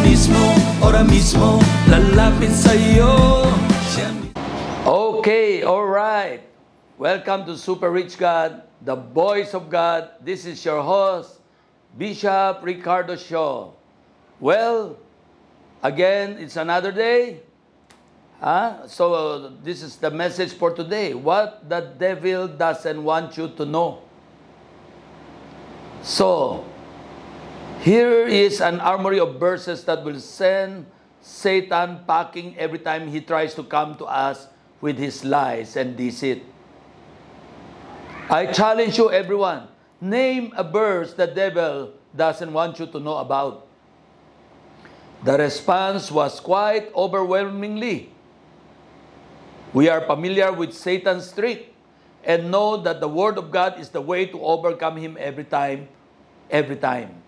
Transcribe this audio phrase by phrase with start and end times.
[0.00, 0.56] mismo,
[1.04, 1.60] mismo
[4.86, 6.40] Okay, all right.
[6.96, 10.08] Welcome to Super Rich God, the voice of God.
[10.24, 11.38] This is your host,
[11.98, 13.72] Bishop Ricardo Shaw.
[14.40, 14.96] Well,
[15.82, 17.42] again, it's another day.
[18.40, 18.88] Huh?
[18.88, 21.12] So, uh, this is the message for today.
[21.12, 24.00] What the devil doesn't want you to know.
[26.02, 26.64] So,
[27.84, 30.88] here is an armory of verses that will send
[31.20, 34.48] Satan packing every time he tries to come to us
[34.80, 36.42] with his lies and deceit.
[38.30, 39.68] I challenge you, everyone.
[40.00, 43.68] Name a verse the devil doesn't want you to know about.
[45.22, 48.08] The response was quite overwhelmingly.
[49.74, 51.74] We are familiar with Satan's trick
[52.24, 55.88] and know that the Word of God is the way to overcome him every time,
[56.48, 57.23] every time.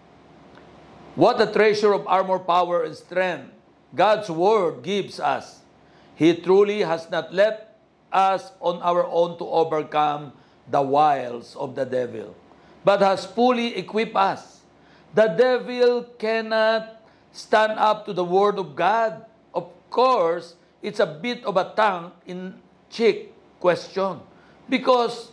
[1.17, 3.49] What a treasure of armor, power, and strength
[3.97, 5.65] God's Word gives us.
[6.13, 7.73] He truly has not left
[8.13, 10.37] us on our own to overcome
[10.69, 12.37] the wiles of the devil,
[12.85, 14.61] but has fully equipped us.
[15.17, 17.01] The devil cannot
[17.33, 19.25] stand up to the Word of God.
[19.57, 22.61] Of course, it's a bit of a tongue in
[22.93, 24.21] cheek question
[24.69, 25.33] because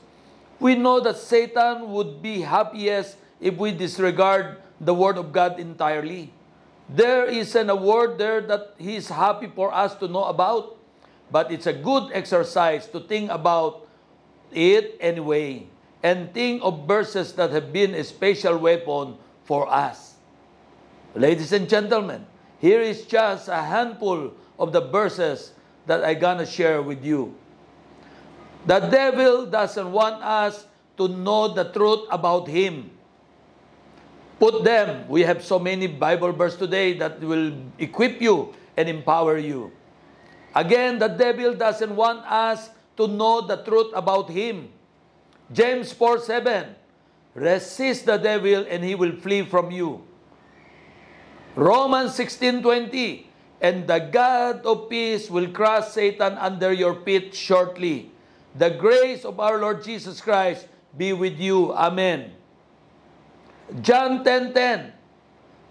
[0.64, 6.32] we know that Satan would be happiest if we disregard the Word of God entirely.
[6.90, 10.76] There isn't a word there that He is happy for us to know about,
[11.32, 13.88] but it's a good exercise to think about
[14.52, 15.66] it anyway
[16.04, 19.16] and think of verses that have been a special weapon
[19.46, 20.16] for us.
[21.16, 22.28] Ladies and gentlemen,
[22.60, 25.54] here is just a handful of the verses
[25.88, 27.36] that I'm gonna share with you.
[28.66, 32.92] The devil doesn't want us to know the truth about him.
[34.44, 35.08] Put them.
[35.08, 39.72] We have so many Bible verse today that will equip you and empower you.
[40.54, 42.68] Again, the devil doesn't want us
[43.00, 44.68] to know the truth about him.
[45.48, 46.76] James 4 7.
[47.40, 50.04] Resist the devil and he will flee from you.
[51.56, 53.32] Romans 16:20
[53.64, 58.12] And the God of peace will crush Satan under your feet shortly.
[58.60, 60.68] The grace of our Lord Jesus Christ
[61.00, 61.72] be with you.
[61.72, 62.43] Amen.
[63.82, 64.92] John 10:10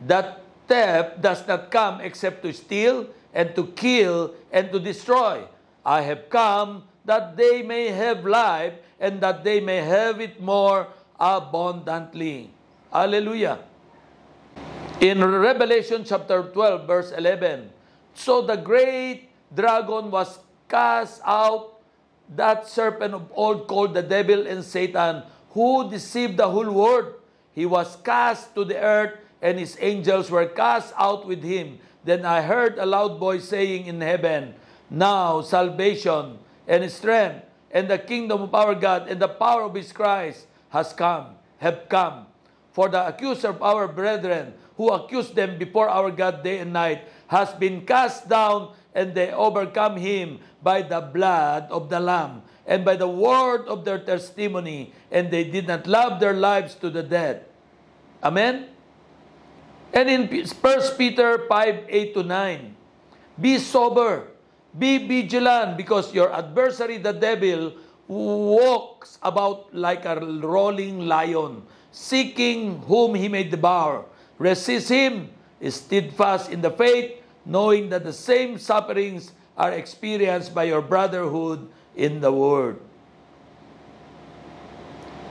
[0.03, 5.47] That theft does not come except to steal and to kill and to destroy.
[5.85, 10.89] I have come that they may have life and that they may have it more
[11.19, 12.51] abundantly.
[12.91, 13.59] Hallelujah.
[15.01, 17.71] In Revelation chapter 12, verse 11,
[18.15, 20.39] so the great dragon was
[20.69, 21.83] cast out,
[22.37, 27.22] that serpent of old called the devil and Satan, who deceived the whole world.
[27.55, 31.79] He was cast to the earth, and his angels were cast out with him.
[32.05, 34.55] Then I heard a loud voice saying in heaven,
[34.91, 39.93] Now salvation and strength and the kingdom of our God and the power of his
[39.93, 42.27] Christ has come, have come.
[42.73, 47.05] For the accuser of our brethren, who accused them before our God day and night,
[47.29, 52.85] has been cast down, and they overcome him by the blood of the Lamb and
[52.85, 57.03] by the word of their testimony, and they did not love their lives to the
[57.03, 57.43] death.
[58.23, 58.69] Amen?
[59.93, 62.77] And in 1 Peter 5, 8 to 9,
[63.41, 64.29] Be sober,
[64.77, 67.75] be vigilant, because your adversary, the devil,
[68.09, 74.07] walks about like a rolling lion, seeking whom he may devour.
[74.39, 75.31] Resist him,
[75.69, 82.21] steadfast in the faith, knowing that the same sufferings are experienced by your brotherhood in
[82.21, 82.79] the Word.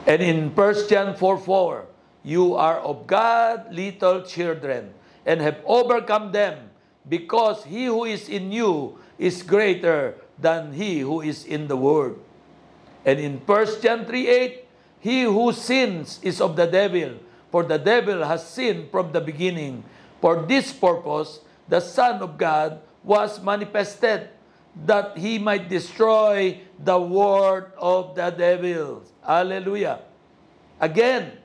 [0.06, 1.86] And in 1 John 4 4,
[2.24, 4.94] you are of God, little children,
[5.26, 6.70] and have overcome them,
[7.08, 12.18] because he who is in you is greater than he who is in the world.
[13.06, 14.66] And in 1 John 3 8,
[15.00, 17.18] he who sins is of the devil,
[17.50, 19.84] for the devil has sinned from the beginning.
[20.22, 24.30] For this purpose, the Son of God was manifested,
[24.74, 29.04] that he might destroy the word of the devil.
[29.22, 30.00] Hallelujah.
[30.80, 31.38] Again,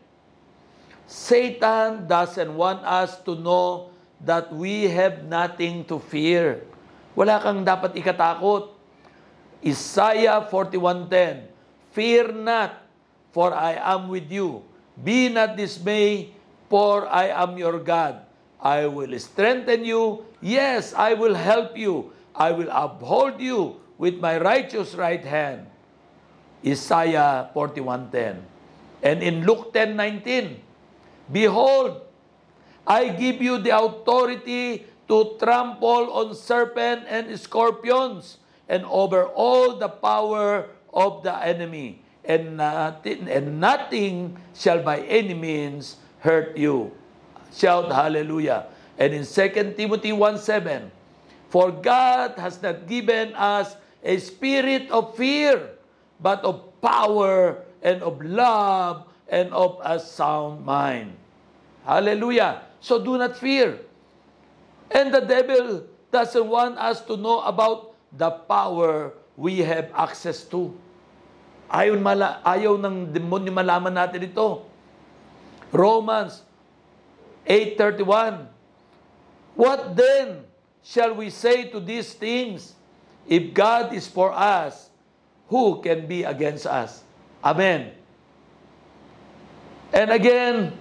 [1.07, 3.91] Satan doesn't want us to know
[4.23, 6.65] that we have nothing to fear.
[7.15, 8.75] Wala kang dapat ikatakot.
[9.65, 11.51] Isaiah 41.10
[11.97, 12.77] Fear not,
[13.33, 14.61] for I am with you.
[15.01, 16.37] Be not dismayed,
[16.69, 18.21] for I am your God.
[18.61, 20.29] I will strengthen you.
[20.45, 22.13] Yes, I will help you.
[22.37, 25.67] I will uphold you with my righteous right hand.
[26.65, 28.45] Isaiah 41.10.
[29.03, 30.57] And in Luke 10.19,
[31.33, 32.03] Behold,
[32.87, 39.89] I give you the authority to trample on serpent and scorpions and over all the
[39.89, 42.03] power of the enemy.
[42.27, 46.91] And nothing, and nothing shall by any means hurt you.
[47.55, 48.67] Shout hallelujah.
[48.99, 50.91] And in 2 Timothy 1.7,
[51.49, 55.79] For God has not given us a spirit of fear,
[56.19, 61.15] but of power and of love and of a sound mind.
[61.87, 62.67] Hallelujah.
[62.83, 63.79] So do not fear.
[64.91, 70.75] And the devil doesn't want us to know about the power we have access to.
[71.67, 74.63] Ayaw, mala, ayaw ng demonyo malaman natin ito.
[75.75, 76.47] Romans
[77.43, 78.47] 8.31
[79.59, 80.47] What then
[80.87, 82.75] shall we say to these things?
[83.27, 84.89] If God is for us,
[85.49, 87.03] who can be against us?
[87.43, 87.91] Amen.
[89.93, 90.79] And again,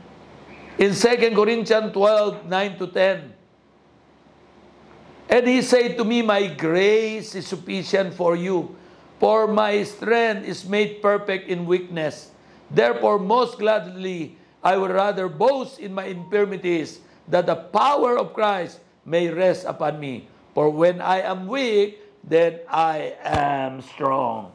[0.78, 3.34] in 2 Corinthians 12, 9 to 10,
[5.26, 8.78] And he said to me, My grace is sufficient for you,
[9.20, 12.30] for my strength is made perfect in weakness.
[12.70, 18.85] Therefore, most gladly, I would rather boast in my infirmities, that the power of Christ
[19.06, 20.28] may rest upon me.
[20.54, 24.52] For when I am weak, then I am strong.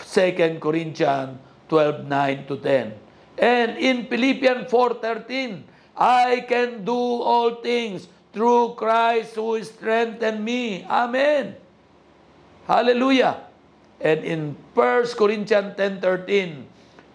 [0.00, 1.38] 2 Corinthians
[1.68, 2.92] 12, 9 to 10.
[3.38, 5.62] And in Philippians 4.13,
[5.96, 10.84] I can do all things through Christ who strengthened me.
[10.88, 11.56] Amen.
[12.66, 13.44] Hallelujah.
[14.00, 16.64] And in 1 Corinthians 10.13,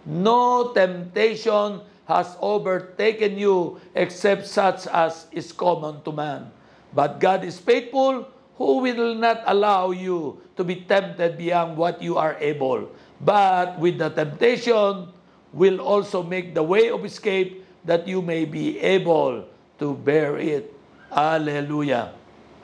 [0.06, 6.52] No temptation has overtaken you except such as is common to man.
[6.96, 12.18] But God is faithful, who will not allow you to be tempted beyond what you
[12.18, 12.90] are able.
[13.22, 15.14] But with the temptation,
[15.54, 19.46] will also make the way of escape that you may be able
[19.80, 20.74] to bear it.
[21.10, 22.14] Hallelujah.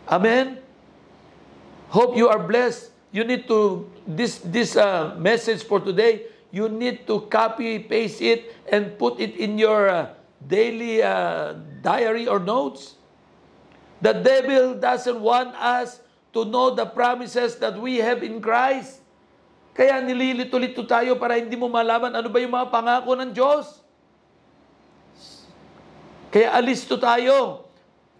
[0.08, 0.60] Amen.
[1.90, 2.92] Hope you are blessed.
[3.14, 6.33] You need to this this uh, message for today.
[6.54, 12.30] You need to copy paste it and put it in your uh, daily uh, diary
[12.30, 12.94] or notes.
[14.06, 15.98] The devil doesn't want us
[16.38, 19.02] to know the promises that we have in Christ.
[19.74, 23.82] Kaya nililito-lito tayo para hindi mo malaman ano ba yung mga pangako ng Diyos.
[26.30, 27.66] Kaya alisto tayo.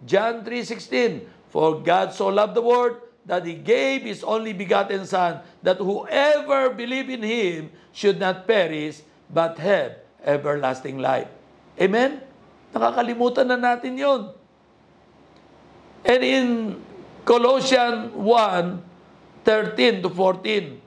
[0.02, 5.40] John 3.16, For God so loved the world that He gave His only begotten Son,
[5.62, 9.00] that whoever believe in Him should not perish,
[9.32, 11.28] but have everlasting life.
[11.80, 12.20] Amen?
[12.74, 14.32] Nakakalimutan na natin yon.
[16.04, 16.46] And in
[17.24, 20.80] Colossians 1, 13 to 14,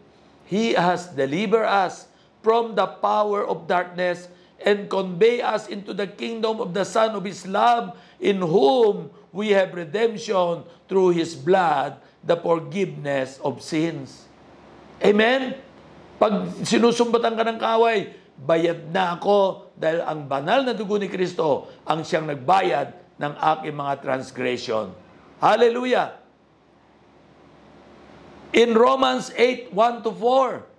[0.46, 2.08] He has delivered us
[2.46, 4.30] from the power of darkness
[4.64, 9.50] and convey us into the kingdom of the Son of His love, in whom we
[9.54, 11.98] have redemption through His blood,
[12.28, 14.28] the forgiveness of sins.
[15.00, 15.56] Amen?
[16.20, 21.72] Pag sinusumbatan ka ng kaway, bayad na ako dahil ang banal na dugo ni Kristo
[21.88, 24.92] ang siyang nagbayad ng aking mga transgression.
[25.40, 26.20] Hallelujah!
[28.52, 30.78] In Romans 8, 1 to 4,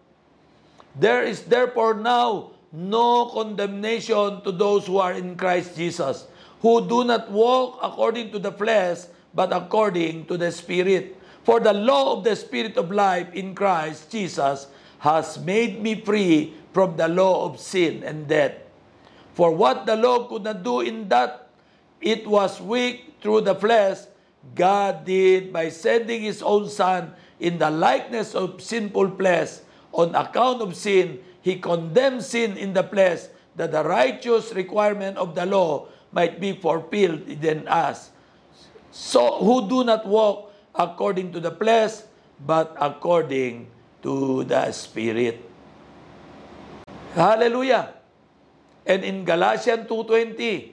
[0.98, 6.26] There is therefore now no condemnation to those who are in Christ Jesus,
[6.58, 11.14] who do not walk according to the flesh, but according to the Spirit.
[11.44, 14.66] For the law of the Spirit of life in Christ Jesus
[14.98, 18.54] has made me free from the law of sin and death.
[19.34, 21.48] For what the law could not do in that
[22.00, 23.98] it was weak through the flesh,
[24.54, 30.60] God did by sending His own Son in the likeness of sinful flesh on account
[30.60, 35.88] of sin he condemned sin in the flesh that the righteous requirement of the law
[36.12, 38.10] might be fulfilled in us.
[38.90, 40.47] So who do not walk
[40.78, 42.06] according to the flesh,
[42.46, 43.66] but according
[44.02, 45.42] to the Spirit.
[47.14, 47.98] Hallelujah.
[48.86, 50.72] And in Galatians 2.20,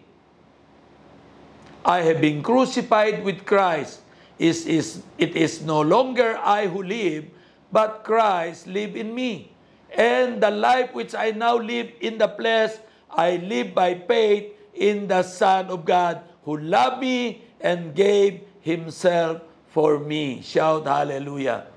[1.84, 4.02] I have been crucified with Christ.
[4.38, 7.26] Is, is, it is no longer I who live,
[7.72, 9.52] but Christ live in me.
[9.96, 12.72] And the life which I now live in the flesh,
[13.10, 19.42] I live by faith in the Son of God who loved me and gave himself
[19.75, 20.39] for me.
[20.39, 21.67] Shout hallelujah.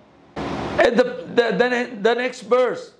[0.79, 2.95] And the, the, the, the next verse,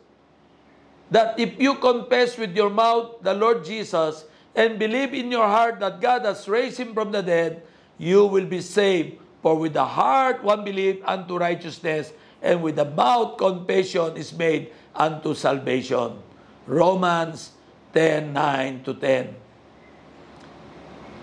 [1.15, 4.27] that if you confess with your mouth the Lord Jesus
[4.57, 7.63] and believe in your heart that God has raised him from the dead,
[7.97, 9.23] you will be saved.
[9.41, 12.13] For with the heart one believes unto righteousness,
[12.43, 16.19] and with the mouth confession is made unto salvation.
[16.67, 17.55] Romans
[17.95, 19.35] 10, 9 to 10.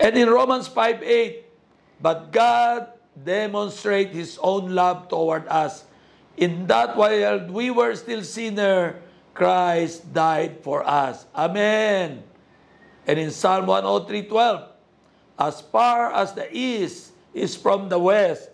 [0.00, 1.44] And in Romans 5, 8,
[2.00, 5.84] But God demonstrate His own love toward us,
[6.36, 9.00] in that while we were still sinner,
[9.32, 11.26] Christ died for us.
[11.34, 12.22] Amen.
[13.06, 14.68] And in Psalm 103, 12,
[15.38, 18.48] As far as the east is from the west,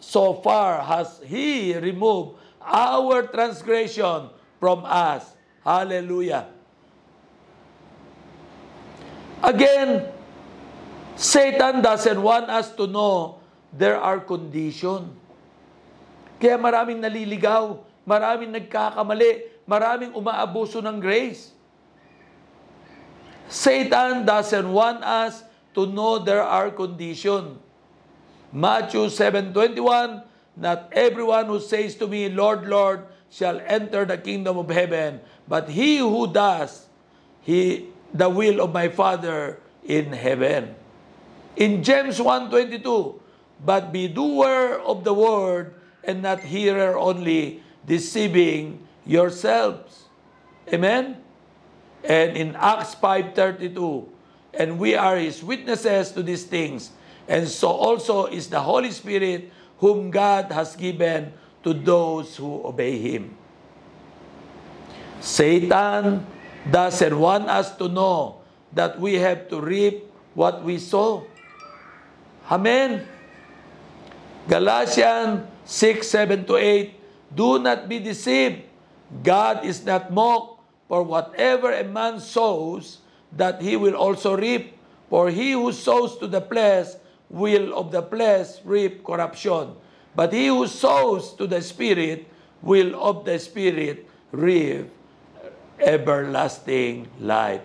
[0.00, 5.24] so far has He removed our transgression from us.
[5.64, 6.46] Hallelujah.
[9.42, 10.10] Again,
[11.14, 13.40] Satan doesn't want us to know
[13.76, 15.12] there are condition.
[16.40, 21.52] Kaya maraming naliligaw, maraming nagkakamali, maraming umaabuso ng grace.
[23.46, 27.60] Satan doesn't want us to know there are condition.
[28.50, 30.24] Matthew 7:21
[30.56, 35.68] Not everyone who says to me, Lord, Lord, shall enter the kingdom of heaven, but
[35.68, 36.88] he who does
[37.44, 40.74] he the will of my Father in heaven.
[41.54, 43.20] In James 1:22,
[43.64, 50.04] but be doer of the word and not hearer only, deceiving yourselves.
[50.72, 51.16] Amen.
[52.04, 54.06] And in Acts 5:32,
[54.54, 56.90] and we are his witnesses to these things,
[57.26, 61.32] and so also is the Holy Spirit whom God has given
[61.62, 63.36] to those who obey him.
[65.20, 66.26] Satan
[66.70, 71.26] doesn't want us to know that we have to reap what we sow.
[72.50, 73.06] Amen.
[74.48, 76.94] Galatians 6, 7 to 8,
[77.34, 78.62] Do not be deceived.
[79.22, 82.98] God is not mocked, for whatever a man sows,
[83.32, 84.78] that he will also reap.
[85.10, 86.94] For he who sows to the flesh
[87.28, 89.74] will of the flesh reap corruption.
[90.14, 92.26] But he who sows to the Spirit
[92.62, 94.90] will of the Spirit reap
[95.78, 97.62] everlasting life.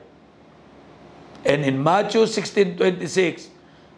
[1.46, 3.50] And in Matthew 16:26,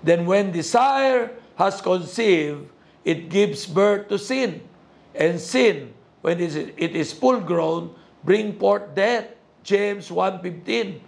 [0.04, 2.70] then when desire has conceived,
[3.03, 4.62] it gives birth to sin.
[5.13, 7.93] And sin, when it is full grown,
[8.24, 9.27] bring forth death.
[9.63, 11.00] James 1:15.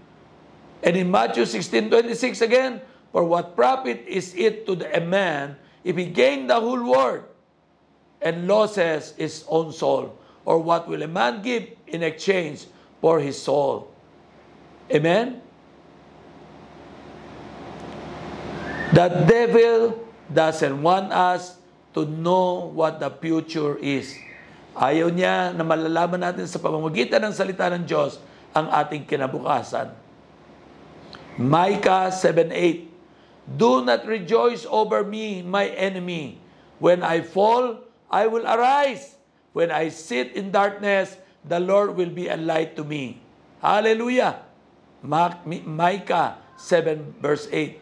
[0.83, 6.05] And in Matthew 16:26 again, for what profit is it to a man if he
[6.05, 7.23] gain the whole world
[8.21, 10.15] and loses his own soul?
[10.45, 12.67] Or what will a man give in exchange
[13.01, 13.89] for his soul?
[14.93, 15.41] Amen?
[18.93, 21.57] The devil doesn't want us
[21.95, 24.13] to know what the future is.
[24.75, 28.19] Ayaw niya na malalaman natin sa pamamagitan ng salita ng Diyos
[28.51, 29.95] ang ating kinabukasan.
[31.39, 32.91] Micah 7.8
[33.55, 36.41] Do not rejoice over me, my enemy.
[36.81, 39.15] When I fall, I will arise.
[39.55, 43.23] When I sit in darkness, the Lord will be a light to me.
[43.63, 44.43] Hallelujah.
[45.05, 47.79] Micah 7 verse 8.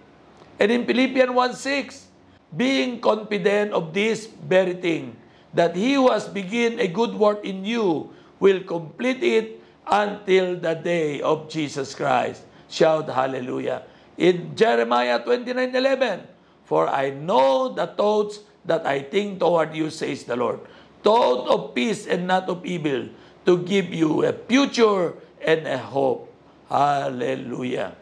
[0.61, 2.12] And in Philippians 1:6,
[2.55, 5.17] being confident of this very thing,
[5.53, 10.73] that he who has begun a good work in you will complete it until the
[10.73, 12.43] day of Jesus Christ.
[12.69, 13.83] Shout hallelujah.
[14.17, 16.25] In Jeremiah 29:11,
[16.65, 20.61] for I know the thoughts that I think toward you, says the Lord,
[21.03, 23.09] thought of peace and not of evil,
[23.45, 26.31] to give you a future and a hope.
[26.69, 27.93] Hallelujah.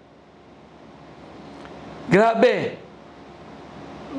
[2.12, 2.80] Grabe.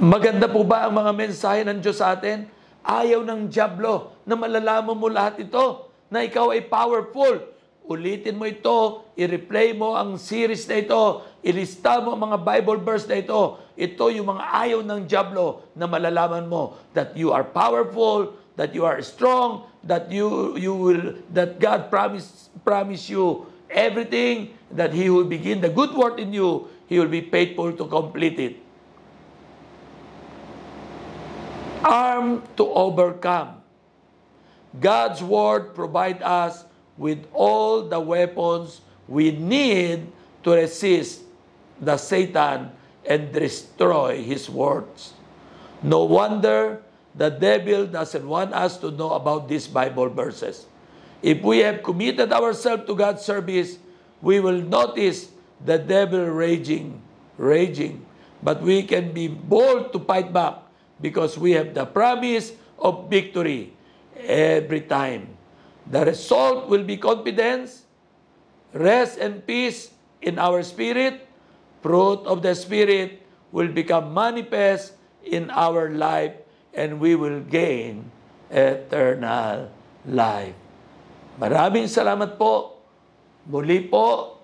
[0.00, 2.48] Maganda po ba ang mga mensahe ng Diyos sa atin?
[2.80, 7.44] Ayaw ng Diablo na malalaman mo lahat ito, na ikaw ay powerful.
[7.84, 13.04] Ulitin mo ito, i-replay mo ang series na ito, ilista mo ang mga Bible verse
[13.04, 13.60] na ito.
[13.76, 18.88] Ito yung mga ayaw ng Diablo na malalaman mo that you are powerful, that you
[18.88, 25.26] are strong, that you you will that God promise promise you everything that he will
[25.26, 28.54] begin the good work in you he will be faithful to complete it
[31.84, 33.60] armed to overcome
[34.80, 36.64] God's word provide us
[36.96, 40.06] with all the weapons we need
[40.42, 41.22] to resist
[41.80, 42.70] the Satan
[43.04, 45.14] and destroy his words
[45.82, 46.82] no wonder
[47.14, 50.64] the devil doesn't want us to know about these Bible verses.
[51.20, 53.78] If we have committed ourselves to God's service,
[54.22, 55.30] we will notice
[55.64, 57.02] the devil raging,
[57.36, 58.06] raging.
[58.42, 60.61] But we can be bold to fight back
[61.02, 63.74] because we have the promise of victory
[64.16, 65.34] every time.
[65.90, 67.84] The result will be confidence,
[68.70, 69.90] rest and peace
[70.22, 71.26] in our spirit.
[71.82, 74.94] Fruit of the Spirit will become manifest
[75.26, 76.38] in our life
[76.70, 78.06] and we will gain
[78.46, 79.66] eternal
[80.06, 80.54] life.
[81.42, 82.78] Maraming salamat po.
[83.50, 84.38] Muli po,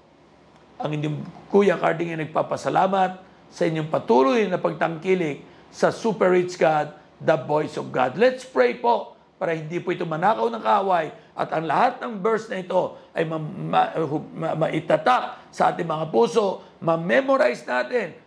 [0.83, 6.95] ang inyong Kuya Carding ay nagpapasalamat sa inyong patuloy na pagtangkilik sa Super Rich God,
[7.21, 8.17] the Voice of God.
[8.17, 12.51] Let's pray po para hindi po ito manakaw ng kaaway at ang lahat ng verse
[12.51, 13.93] na ito ay ma- ma-
[14.35, 18.19] ma- maitatak sa ating mga puso, ma-memorize natin.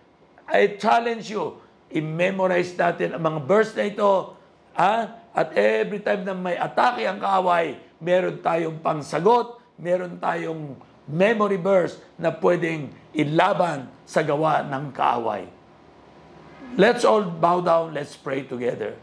[0.48, 1.60] I challenge you,
[1.92, 4.40] i-memorize natin ang mga verse na ito
[4.72, 11.60] ah, at every time na may atake ang kaaway, meron tayong pangsagot, meron tayong memory
[11.60, 15.44] verse na pwedeng ilaban sa gawa ng kaaway.
[16.80, 18.96] Let's all bow down, let's pray together.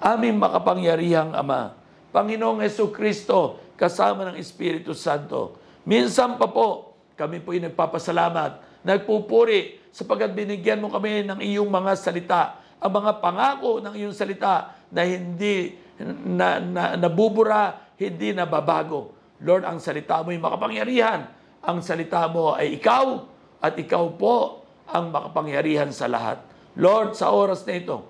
[0.00, 1.76] Aming makapangyarihang Ama,
[2.16, 9.92] Panginoong Yeso Kristo, kasama ng Espiritu Santo, minsan pa po, kami po ay nagpapasalamat, nagpupuri,
[9.92, 12.42] sapagkat binigyan mo kami ng iyong mga salita,
[12.80, 19.12] ang mga pangako ng iyong salita na hindi na, na, nabubura, hindi nababago.
[19.44, 21.28] Lord, ang salita mo ay makapangyarihan.
[21.60, 23.28] Ang salita mo ay ikaw
[23.60, 26.49] at ikaw po ang makapangyarihan sa lahat.
[26.78, 28.06] Lord, sa oras na ito,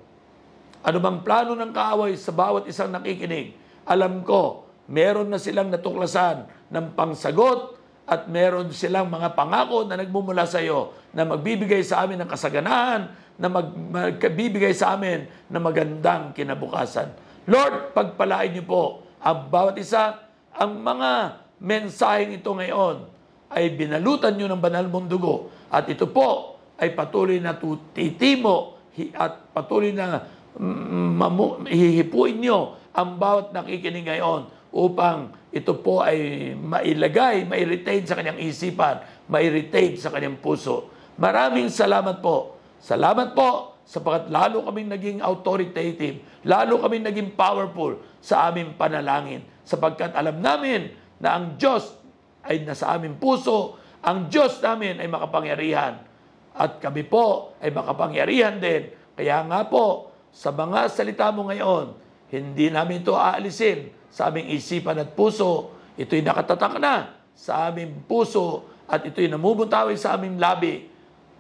[0.85, 3.57] anumang plano ng kaaway sa bawat isang nakikinig,
[3.89, 7.79] alam ko, meron na silang natuklasan ng pangsagot
[8.11, 13.03] at meron silang mga pangako na nagmumula sa iyo na magbibigay sa amin ng kasaganahan,
[13.41, 17.09] na mag, magbibigay sa amin ng magandang kinabukasan.
[17.49, 18.83] Lord, pagpalain niyo po
[19.25, 20.21] ang bawat isa,
[20.53, 23.09] ang mga mensaheng ito ngayon
[23.49, 25.49] ay binalutan niyo ng banal mong dugo.
[25.73, 30.25] At ito po ay patuloy na tutitimo hi- at patuloy na
[30.57, 38.15] mm, mamu- hihipuin niyo ang bawat nakikinig ngayon upang ito po ay mailagay, ma-retain sa
[38.15, 40.91] kanyang isipan, ma-retain sa kanyang puso.
[41.19, 42.57] Maraming salamat po.
[42.81, 50.15] Salamat po sapagat lalo kaming naging authoritative, lalo kaming naging powerful sa aming panalangin sapagkat
[50.15, 51.99] alam namin na ang Diyos
[52.47, 56.10] ay nasa aming puso, ang Diyos namin ay makapangyarihan
[56.55, 58.91] at kami po ay makapangyarihan din.
[59.15, 61.95] Kaya nga po, sa mga salita mo ngayon,
[62.31, 65.75] hindi namin ito aalisin sa aming isipan at puso.
[65.99, 70.87] Ito'y nakatatak na sa aming puso at ito'y namumutawi sa aming labi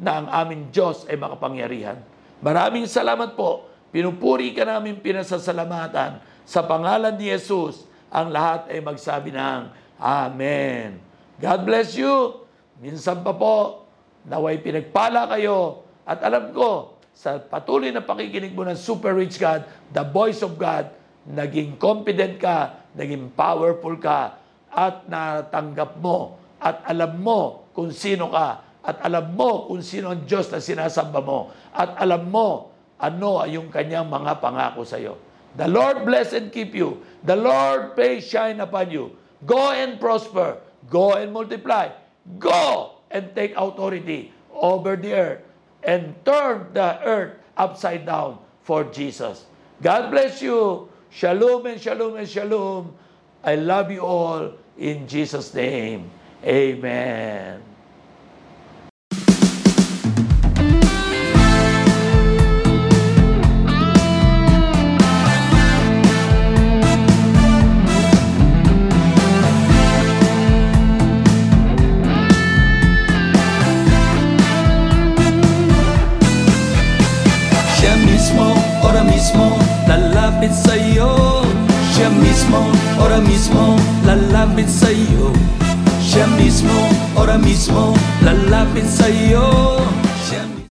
[0.01, 1.99] na ang aming Diyos ay makapangyarihan.
[2.41, 3.69] Maraming salamat po.
[3.91, 6.23] Pinupuri ka namin pinasasalamatan.
[6.47, 9.61] Sa pangalan ni Jesus, ang lahat ay magsabi ng
[10.01, 10.97] Amen.
[11.37, 12.43] God bless you.
[12.81, 13.80] Minsan pa po,
[14.29, 15.87] naway pinagpala kayo.
[16.05, 20.57] At alam ko, sa patuloy na pakikinig mo ng Super Rich God, the voice of
[20.57, 20.89] God,
[21.29, 28.63] naging confident ka, naging powerful ka, at natanggap mo, at alam mo kung sino ka,
[28.81, 33.57] at alam mo kung sino ang Diyos na sinasamba mo, at alam mo ano ay
[33.57, 35.17] yung kanyang mga pangako sa iyo.
[35.57, 37.03] The Lord bless and keep you.
[37.27, 39.19] The Lord face shine upon you.
[39.43, 40.63] Go and prosper.
[40.87, 41.91] Go and multiply.
[42.39, 45.43] Go and take authority over the earth
[45.83, 49.45] and turn the earth upside down for Jesus.
[49.83, 50.89] God bless you.
[51.11, 52.95] Shalom and shalom and shalom.
[53.43, 56.11] I love you all in Jesus' name.
[56.45, 57.70] Amen.